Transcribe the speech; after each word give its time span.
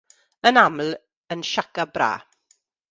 Yn 0.49 0.59
aml 0.61 0.89
yn 1.35 1.45
'shaka 1.49 1.85
brah'. 1.93 2.23